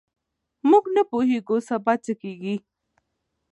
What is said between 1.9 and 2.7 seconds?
څه کیږي.